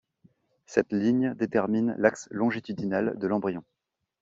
Cette 0.65 0.91
ligne 0.93 1.35
détermine 1.35 1.93
l'axe 1.99 2.27
longitudinal 2.31 3.19
de 3.19 3.27
l'embryon. 3.27 3.63